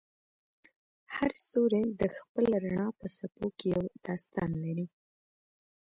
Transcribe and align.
هر 1.15 1.31
ستوری 1.43 1.83
د 2.01 2.03
خپل 2.17 2.45
رڼا 2.63 2.87
په 2.99 3.07
څپو 3.17 3.45
کې 3.57 3.67
یو 3.75 3.85
داستان 4.05 4.51
لري. 4.63 4.85